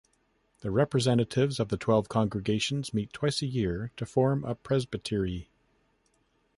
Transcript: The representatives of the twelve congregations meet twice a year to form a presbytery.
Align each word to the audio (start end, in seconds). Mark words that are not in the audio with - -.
The 0.61 0.71
representatives 0.71 1.59
of 1.59 1.69
the 1.69 1.77
twelve 1.77 2.09
congregations 2.09 2.91
meet 2.91 3.13
twice 3.13 3.43
a 3.43 3.45
year 3.45 3.91
to 3.97 4.05
form 4.07 4.43
a 4.45 4.55
presbytery. 4.55 5.47